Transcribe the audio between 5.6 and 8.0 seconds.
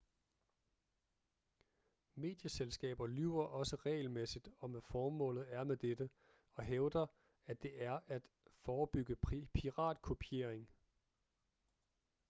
med dette og hævder at det er